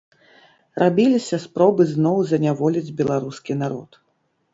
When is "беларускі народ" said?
3.03-3.91